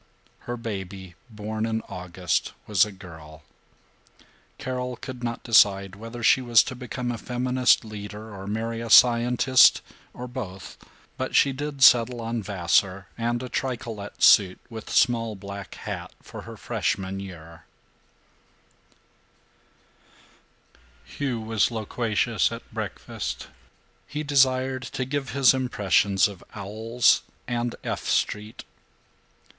[0.49, 3.43] Her baby, born in August, was a girl.
[4.57, 8.89] Carol could not decide whether she was to become a feminist leader or marry a
[8.89, 10.75] scientist or both,
[11.19, 16.41] but did settle on Vassar and a tricolette suit with a small black hat for
[16.49, 17.65] her Freshman year.
[21.09, 23.49] VI Hugh was loquacious at breakfast.
[24.07, 28.63] He desired to give his impressions of owls and F Street.